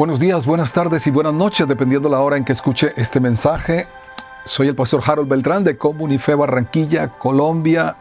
Buenos 0.00 0.18
días, 0.18 0.46
buenas 0.46 0.72
tardes 0.72 1.06
y 1.06 1.10
buenas 1.10 1.34
noches, 1.34 1.68
dependiendo 1.68 2.08
la 2.08 2.20
hora 2.20 2.38
en 2.38 2.44
que 2.46 2.52
escuche 2.52 2.94
este 2.96 3.20
mensaje. 3.20 3.86
Soy 4.46 4.68
el 4.68 4.74
pastor 4.74 5.02
Harold 5.04 5.28
Beltrán 5.28 5.62
de 5.62 5.76
Comunife 5.76 6.34
Barranquilla, 6.34 7.18
Colombia. 7.18 7.98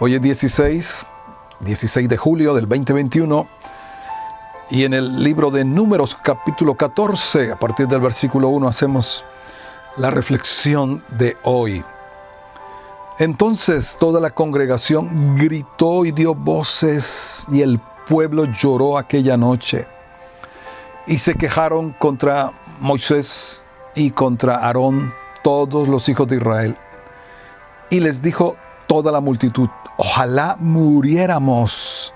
Hoy 0.00 0.16
es 0.16 0.20
16, 0.20 1.06
16 1.60 2.08
de 2.08 2.16
julio 2.16 2.52
del 2.52 2.68
2021. 2.68 3.46
Y 4.70 4.82
en 4.82 4.92
el 4.92 5.22
libro 5.22 5.52
de 5.52 5.64
Números 5.64 6.18
capítulo 6.20 6.74
14, 6.74 7.52
a 7.52 7.60
partir 7.60 7.86
del 7.86 8.00
versículo 8.00 8.48
1, 8.48 8.66
hacemos 8.66 9.24
la 9.96 10.10
reflexión 10.10 11.04
de 11.16 11.36
hoy. 11.44 11.84
Entonces 13.20 13.96
toda 14.00 14.18
la 14.20 14.30
congregación 14.30 15.36
gritó 15.36 16.04
y 16.04 16.10
dio 16.10 16.34
voces 16.34 17.46
y 17.52 17.60
el 17.60 17.78
pueblo 18.04 18.46
lloró 18.46 18.98
aquella 18.98 19.36
noche 19.36 19.93
y 21.06 21.18
se 21.18 21.34
quejaron 21.34 21.92
contra 21.92 22.52
Moisés 22.80 23.64
y 23.94 24.10
contra 24.10 24.56
Aarón 24.56 25.14
todos 25.42 25.88
los 25.88 26.08
hijos 26.08 26.26
de 26.28 26.36
Israel. 26.36 26.76
Y 27.90 28.00
les 28.00 28.22
dijo 28.22 28.56
toda 28.86 29.12
la 29.12 29.20
multitud, 29.20 29.68
ojalá 29.96 30.56
muriéramos 30.58 32.14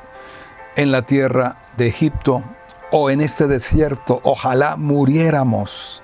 en 0.76 0.92
la 0.92 1.02
tierra 1.02 1.56
de 1.76 1.88
Egipto 1.88 2.42
o 2.90 3.10
en 3.10 3.20
este 3.20 3.46
desierto, 3.46 4.20
ojalá 4.22 4.76
muriéramos. 4.76 6.02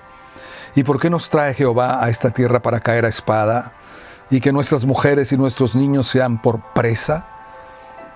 ¿Y 0.75 0.83
por 0.83 1.01
qué 1.01 1.09
nos 1.09 1.31
trae 1.31 1.55
Jehová 1.55 2.05
a 2.05 2.11
esta 2.11 2.31
tierra 2.31 2.61
para 2.61 2.81
caer 2.81 3.05
a 3.05 3.09
espada 3.09 3.73
y 4.31 4.41
que 4.41 4.53
nuestras 4.53 4.85
mujeres 4.85 5.33
y 5.33 5.37
nuestros 5.37 5.75
niños 5.75 6.09
sean 6.09 6.43
por 6.43 6.61
presa? 6.75 7.29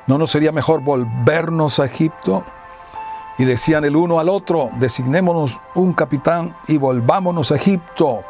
¿No 0.07 0.19
nos 0.19 0.31
sería 0.31 0.53
mejor 0.53 0.81
volvernos 0.81 1.79
a 1.79 1.87
Egipto? 1.87 2.45
Y 3.39 3.45
decían 3.45 3.85
el 3.85 3.97
uno 3.97 4.19
al 4.19 4.29
otro, 4.29 4.71
designémonos 4.75 5.59
un 5.75 5.93
capitán 5.93 6.57
y 6.67 6.77
volvámonos 6.77 7.53
a 7.53 7.57
Egipto. 7.57 8.25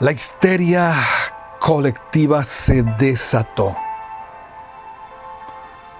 La 0.00 0.12
histeria 0.12 0.94
colectiva 1.60 2.42
se 2.42 2.82
desató 2.82 3.76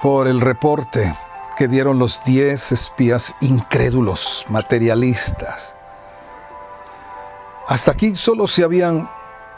por 0.02 0.26
el 0.26 0.40
reporte 0.40 1.14
que 1.56 1.68
dieron 1.68 1.98
los 1.98 2.24
diez 2.24 2.72
espías 2.72 3.36
incrédulos, 3.40 4.46
materialistas. 4.48 5.76
Hasta 7.68 7.92
aquí 7.92 8.16
solo 8.16 8.46
se 8.46 8.64
habían 8.64 9.10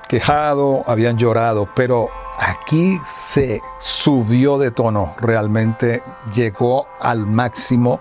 quejado, 0.09 0.83
habían 0.87 1.17
llorado, 1.17 1.69
pero 1.75 2.11
aquí 2.43 3.01
se 3.05 3.63
subió 3.79 4.59
de 4.59 4.71
tono, 4.71 5.15
realmente 5.19 6.03
llegó 6.35 6.87
al 7.01 7.27
máximo. 7.27 8.01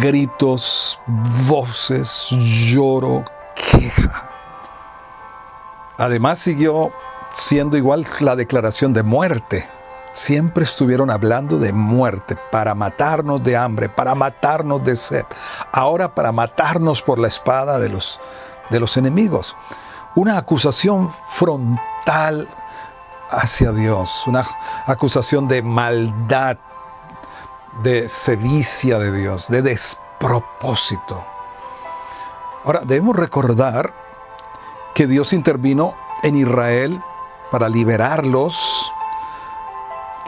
Gritos, 0.00 1.00
voces, 1.48 2.28
lloro, 2.30 3.24
queja. 3.54 4.30
Además 5.98 6.38
siguió 6.38 6.92
siendo 7.32 7.76
igual 7.76 8.06
la 8.20 8.36
declaración 8.36 8.92
de 8.92 9.02
muerte. 9.02 9.68
Siempre 10.12 10.64
estuvieron 10.64 11.10
hablando 11.10 11.58
de 11.58 11.72
muerte, 11.72 12.36
para 12.50 12.74
matarnos 12.74 13.42
de 13.42 13.56
hambre, 13.56 13.88
para 13.88 14.14
matarnos 14.14 14.84
de 14.84 14.94
sed, 14.94 15.24
ahora 15.72 16.14
para 16.14 16.30
matarnos 16.30 17.00
por 17.00 17.18
la 17.18 17.28
espada 17.28 17.78
de 17.78 17.88
los, 17.88 18.20
de 18.70 18.78
los 18.78 18.96
enemigos. 18.96 19.56
Una 20.14 20.36
acusación 20.36 21.10
frontal 21.28 22.46
hacia 23.32 23.72
Dios, 23.72 24.24
una 24.26 24.44
acusación 24.86 25.48
de 25.48 25.62
maldad, 25.62 26.58
de 27.82 28.08
sevicia 28.08 28.98
de 28.98 29.12
Dios, 29.12 29.48
de 29.48 29.62
despropósito. 29.62 31.24
Ahora, 32.64 32.82
debemos 32.84 33.16
recordar 33.16 33.92
que 34.94 35.06
Dios 35.06 35.32
intervino 35.32 35.94
en 36.22 36.36
Israel 36.36 37.02
para 37.50 37.68
liberarlos 37.68 38.92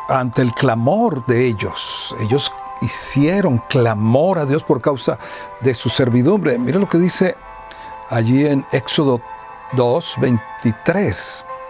ante 0.09 0.43
el 0.43 0.53
clamor 0.55 1.25
de 1.27 1.47
ellos. 1.47 2.15
Ellos 2.21 2.53
hicieron 2.81 3.59
clamor 3.69 4.39
a 4.39 4.47
Dios 4.47 4.62
por 4.62 4.81
causa 4.81 5.19
de 5.61 5.75
su 5.75 5.89
servidumbre. 5.89 6.59
Mira 6.59 6.79
lo 6.79 6.89
que 6.89 6.99
dice 6.99 7.37
allí 8.11 8.47
en 8.47 8.67
Éxodo 8.73 9.21
2, 9.73 10.17
23. 10.21 11.45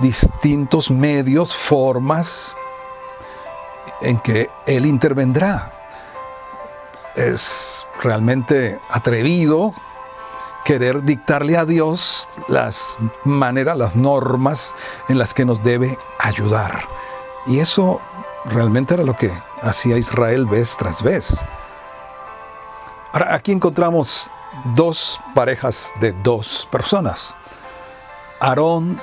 distintos 0.00 0.90
medios, 0.90 1.54
formas 1.54 2.56
en 4.00 4.18
que 4.20 4.50
Él 4.66 4.86
intervendrá. 4.86 5.72
Es 7.16 7.86
realmente 8.02 8.78
atrevido 8.90 9.72
querer 10.64 11.02
dictarle 11.02 11.56
a 11.56 11.64
Dios 11.64 12.28
las 12.48 12.98
maneras, 13.24 13.76
las 13.76 13.96
normas 13.96 14.74
en 15.08 15.18
las 15.18 15.34
que 15.34 15.44
nos 15.44 15.62
debe 15.64 15.98
ayudar. 16.18 16.86
Y 17.46 17.60
eso 17.60 18.00
realmente 18.44 18.94
era 18.94 19.02
lo 19.02 19.16
que 19.16 19.32
hacía 19.62 19.96
Israel 19.96 20.46
vez 20.46 20.76
tras 20.76 21.02
vez. 21.02 21.44
Ahora, 23.12 23.34
aquí 23.34 23.52
encontramos 23.52 24.30
dos 24.74 25.18
parejas 25.34 25.92
de 26.00 26.12
dos 26.12 26.68
personas. 26.70 27.34
Aarón 28.40 29.00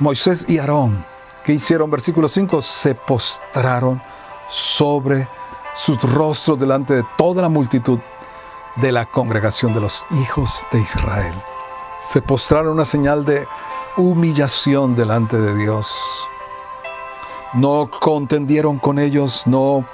Moisés 0.00 0.44
y 0.48 0.58
Aarón, 0.58 1.04
que 1.44 1.52
hicieron? 1.52 1.90
Versículo 1.90 2.28
5, 2.28 2.62
se 2.62 2.94
postraron 2.94 4.00
sobre 4.48 5.26
sus 5.74 6.00
rostros 6.00 6.56
delante 6.56 6.94
de 6.94 7.04
toda 7.16 7.42
la 7.42 7.48
multitud 7.48 7.98
de 8.76 8.92
la 8.92 9.06
congregación 9.06 9.74
de 9.74 9.80
los 9.80 10.06
hijos 10.22 10.64
de 10.70 10.78
Israel. 10.78 11.34
Se 11.98 12.22
postraron 12.22 12.74
una 12.74 12.84
señal 12.84 13.24
de 13.24 13.48
humillación 13.96 14.94
delante 14.94 15.36
de 15.36 15.56
Dios. 15.56 15.92
No 17.54 17.90
contendieron 17.90 18.78
con 18.78 19.00
ellos, 19.00 19.48
no 19.48 19.84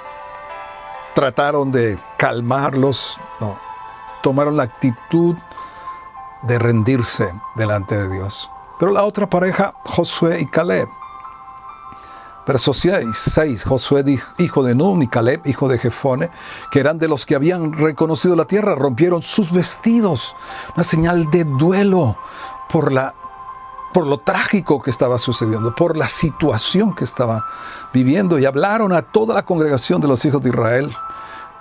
trataron 1.15 1.71
de 1.71 1.97
calmarlos, 2.17 3.17
no. 3.39 3.57
Tomaron 4.21 4.55
la 4.55 4.63
actitud 4.63 5.35
de 6.43 6.59
rendirse 6.59 7.33
delante 7.55 7.97
de 7.97 8.07
Dios. 8.07 8.51
Pero 8.79 8.91
la 8.91 9.03
otra 9.03 9.29
pareja, 9.29 9.73
Josué 9.85 10.41
y 10.41 10.45
Caleb. 10.47 10.87
Verso 12.45 12.73
6, 12.73 13.63
Josué 13.63 14.19
hijo 14.37 14.63
de 14.63 14.75
Nun 14.75 15.01
y 15.01 15.07
Caleb 15.07 15.41
hijo 15.45 15.67
de 15.67 15.79
Jefone, 15.79 16.29
que 16.69 16.79
eran 16.79 16.99
de 16.99 17.07
los 17.07 17.25
que 17.25 17.33
habían 17.33 17.73
reconocido 17.73 18.35
la 18.35 18.45
tierra, 18.45 18.75
rompieron 18.75 19.23
sus 19.23 19.51
vestidos, 19.51 20.35
una 20.75 20.83
señal 20.83 21.31
de 21.31 21.43
duelo 21.43 22.17
por, 22.69 22.91
la, 22.91 23.15
por 23.93 24.05
lo 24.05 24.19
trágico 24.19 24.79
que 24.79 24.91
estaba 24.91 25.17
sucediendo, 25.17 25.73
por 25.73 25.97
la 25.97 26.07
situación 26.07 26.93
que 26.93 27.05
estaba 27.05 27.43
viviendo, 27.91 28.37
y 28.37 28.45
hablaron 28.45 28.93
a 28.93 29.01
toda 29.01 29.33
la 29.33 29.43
congregación 29.43 29.99
de 29.99 30.07
los 30.07 30.23
hijos 30.23 30.43
de 30.43 30.49
Israel, 30.49 30.91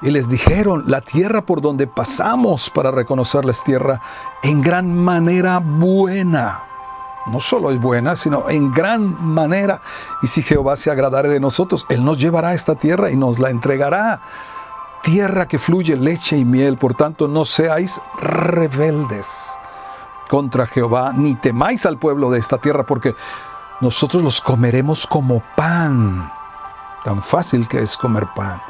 y 0.02 0.10
les 0.10 0.28
dijeron, 0.28 0.84
la 0.86 1.00
tierra 1.00 1.46
por 1.46 1.62
donde 1.62 1.86
pasamos 1.86 2.68
para 2.68 2.90
reconocerles 2.90 3.64
tierra 3.64 4.02
en 4.42 4.60
gran 4.60 4.94
manera 4.94 5.60
buena 5.60 6.73
no 7.26 7.40
solo 7.40 7.70
es 7.70 7.80
buena, 7.80 8.16
sino 8.16 8.48
en 8.50 8.70
gran 8.72 9.24
manera. 9.24 9.80
Y 10.22 10.26
si 10.26 10.42
Jehová 10.42 10.76
se 10.76 10.90
agradare 10.90 11.28
de 11.28 11.40
nosotros, 11.40 11.86
Él 11.88 12.04
nos 12.04 12.18
llevará 12.18 12.48
a 12.48 12.54
esta 12.54 12.74
tierra 12.74 13.10
y 13.10 13.16
nos 13.16 13.38
la 13.38 13.50
entregará. 13.50 14.20
Tierra 15.02 15.46
que 15.46 15.58
fluye 15.58 15.96
leche 15.96 16.36
y 16.36 16.44
miel, 16.44 16.78
por 16.78 16.94
tanto 16.94 17.28
no 17.28 17.44
seáis 17.44 18.00
rebeldes 18.20 19.52
contra 20.28 20.66
Jehová, 20.66 21.12
ni 21.14 21.34
temáis 21.34 21.86
al 21.86 21.98
pueblo 21.98 22.30
de 22.30 22.38
esta 22.38 22.58
tierra, 22.58 22.84
porque 22.84 23.14
nosotros 23.80 24.22
los 24.22 24.40
comeremos 24.40 25.06
como 25.06 25.42
pan. 25.56 26.30
Tan 27.04 27.22
fácil 27.22 27.68
que 27.68 27.82
es 27.82 27.96
comer 27.96 28.26
pan. 28.34 28.60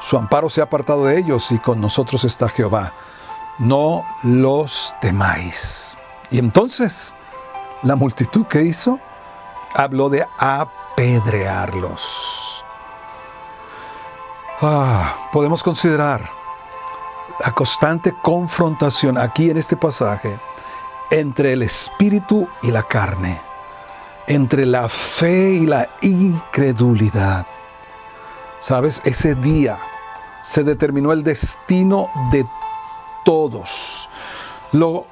Su 0.00 0.16
amparo 0.16 0.50
se 0.50 0.60
ha 0.60 0.64
apartado 0.64 1.06
de 1.06 1.18
ellos 1.18 1.50
y 1.52 1.58
con 1.58 1.80
nosotros 1.80 2.24
está 2.24 2.48
Jehová. 2.48 2.92
No 3.58 4.04
los 4.22 4.94
temáis. 5.00 5.96
Y 6.30 6.38
entonces 6.38 7.14
la 7.82 7.96
multitud 7.96 8.46
que 8.46 8.62
hizo 8.62 8.98
habló 9.74 10.08
de 10.08 10.26
apedrearlos. 10.38 12.64
Ah, 14.62 15.28
podemos 15.32 15.62
considerar 15.62 16.30
la 17.44 17.52
constante 17.52 18.14
confrontación 18.22 19.18
aquí 19.18 19.50
en 19.50 19.58
este 19.58 19.76
pasaje 19.76 20.38
entre 21.10 21.52
el 21.52 21.62
espíritu 21.62 22.48
y 22.62 22.70
la 22.70 22.82
carne, 22.82 23.38
entre 24.26 24.64
la 24.64 24.88
fe 24.88 25.50
y 25.50 25.66
la 25.66 25.90
incredulidad. 26.00 27.46
Sabes, 28.60 29.02
ese 29.04 29.34
día 29.34 29.78
se 30.42 30.64
determinó 30.64 31.12
el 31.12 31.22
destino 31.22 32.08
de 32.32 32.46
todos. 33.24 34.08
Lo 34.72 35.06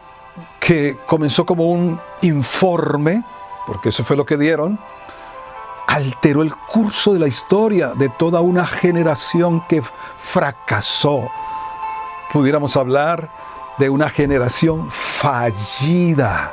que 0.61 0.97
comenzó 1.07 1.45
como 1.45 1.71
un 1.71 2.01
informe, 2.23 3.23
porque 3.67 3.91
eso 3.91 4.05
fue 4.05 4.17
lo 4.17 4.25
que 4.25 4.37
dieron, 4.37 4.79
alteró 5.87 6.43
el 6.43 6.55
curso 6.55 7.13
de 7.13 7.19
la 7.19 7.29
historia 7.29 7.95
de 7.95 8.09
toda 8.09 8.41
una 8.41 8.67
generación 8.67 9.63
que 9.69 9.83
fracasó. 10.19 11.29
Pudiéramos 12.33 12.77
hablar 12.77 13.31
de 13.79 13.91
una 13.91 14.09
generación 14.09 14.91
fallida. 14.91 16.53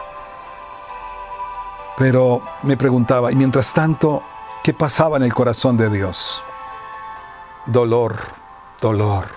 Pero 1.98 2.42
me 2.64 2.78
preguntaba, 2.78 3.32
y 3.32 3.36
mientras 3.36 3.74
tanto, 3.74 4.24
¿qué 4.64 4.74
pasaba 4.74 5.18
en 5.18 5.24
el 5.24 5.34
corazón 5.34 5.78
de 5.78 5.90
Dios? 5.90 6.42
Dolor, 7.66 8.18
dolor, 8.80 9.28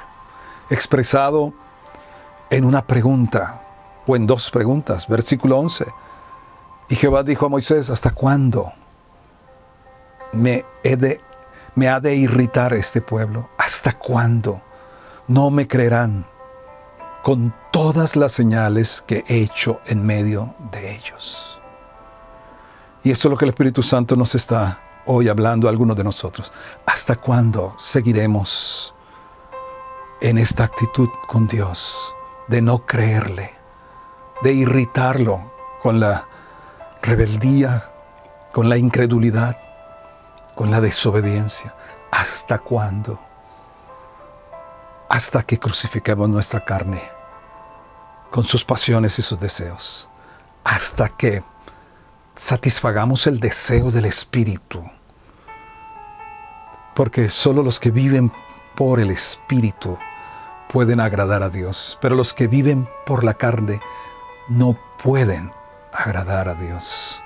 expresado 0.70 1.52
en 2.50 2.64
una 2.64 2.82
pregunta 2.82 3.63
o 4.06 4.16
en 4.16 4.26
dos 4.26 4.50
preguntas. 4.50 5.06
Versículo 5.08 5.58
11. 5.58 5.86
Y 6.88 6.96
Jehová 6.96 7.22
dijo 7.22 7.46
a 7.46 7.48
Moisés, 7.48 7.90
¿hasta 7.90 8.10
cuándo 8.10 8.72
me, 10.32 10.64
me 11.74 11.88
ha 11.88 12.00
de 12.00 12.14
irritar 12.14 12.74
este 12.74 13.00
pueblo? 13.00 13.48
¿Hasta 13.56 13.98
cuándo 13.98 14.62
no 15.26 15.50
me 15.50 15.66
creerán? 15.66 16.26
con 17.24 17.54
todas 17.70 18.16
las 18.16 18.32
señales 18.32 19.02
que 19.06 19.24
he 19.26 19.38
hecho 19.38 19.80
en 19.86 20.04
medio 20.04 20.54
de 20.70 20.94
ellos. 20.94 21.58
Y 23.02 23.10
esto 23.10 23.28
es 23.28 23.30
lo 23.30 23.38
que 23.38 23.46
el 23.46 23.48
Espíritu 23.48 23.82
Santo 23.82 24.14
nos 24.14 24.34
está 24.34 24.82
hoy 25.06 25.30
hablando 25.30 25.66
a 25.66 25.70
algunos 25.70 25.96
de 25.96 26.04
nosotros. 26.04 26.52
¿Hasta 26.84 27.16
cuándo 27.16 27.74
seguiremos 27.78 28.94
en 30.20 30.36
esta 30.36 30.64
actitud 30.64 31.08
con 31.26 31.46
Dios 31.46 32.14
de 32.48 32.60
no 32.60 32.84
creerle, 32.84 33.54
de 34.44 34.52
irritarlo 34.52 35.52
con 35.82 35.98
la 35.98 36.28
rebeldía, 37.02 37.90
con 38.52 38.68
la 38.68 38.76
incredulidad, 38.76 39.56
con 40.54 40.70
la 40.70 40.82
desobediencia? 40.82 41.74
¿Hasta 42.10 42.58
cuándo? 42.58 43.18
Hasta 45.08 45.42
que 45.42 45.58
crucifiquemos 45.58 46.28
nuestra 46.28 46.62
carne 46.62 47.00
con 48.30 48.44
sus 48.44 48.64
pasiones 48.64 49.18
y 49.18 49.22
sus 49.22 49.40
deseos, 49.40 50.08
hasta 50.62 51.08
que 51.08 51.42
satisfagamos 52.34 53.26
el 53.26 53.40
deseo 53.40 53.90
del 53.90 54.04
Espíritu. 54.04 54.84
Porque 56.94 57.30
solo 57.30 57.62
los 57.62 57.80
que 57.80 57.90
viven 57.90 58.30
por 58.76 59.00
el 59.00 59.10
Espíritu 59.10 59.96
pueden 60.68 61.00
agradar 61.00 61.42
a 61.42 61.48
Dios, 61.48 61.96
pero 62.02 62.14
los 62.14 62.34
que 62.34 62.46
viven 62.46 62.88
por 63.06 63.24
la 63.24 63.34
carne 63.34 63.80
no 64.48 64.76
pueden 65.02 65.52
agradar 65.92 66.48
a 66.48 66.54
Dios. 66.54 67.22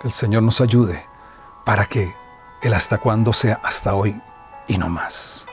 Que 0.00 0.08
el 0.08 0.12
Señor 0.12 0.42
nos 0.42 0.60
ayude 0.60 1.06
para 1.64 1.86
que 1.86 2.14
el 2.62 2.74
hasta 2.74 2.98
cuándo 2.98 3.32
sea 3.32 3.60
hasta 3.62 3.94
hoy 3.94 4.20
y 4.66 4.78
no 4.78 4.88
más. 4.88 5.46